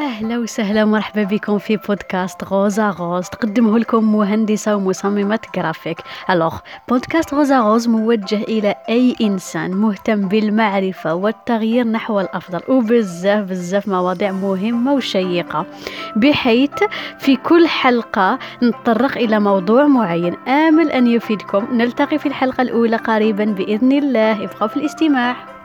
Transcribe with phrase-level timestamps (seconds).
[0.00, 3.28] أهلا وسهلا ومرحبا بكم في بودكاست غوزا غوز.
[3.28, 5.98] تقدمه لكم مهندسة ومصممة جرافيك.
[6.30, 6.58] Alors
[6.88, 14.32] بودكاست غوزا غوز موجه إلى أي إنسان مهتم بالمعرفة والتغيير نحو الأفضل وبزاف بزاف مواضيع
[14.32, 15.66] مهمة وشيقة.
[16.16, 16.84] بحيث
[17.18, 21.66] في كل حلقة نتطرق إلى موضوع معين آمل أن يفيدكم.
[21.72, 24.44] نلتقي في الحلقة الأولى قريبا بإذن الله.
[24.44, 25.59] ابقوا في الاستماع.